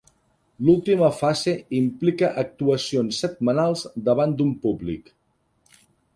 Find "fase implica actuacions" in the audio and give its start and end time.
1.17-3.21